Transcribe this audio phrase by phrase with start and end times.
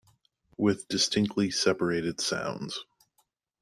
[0.57, 2.85] With distinctly separated sounds.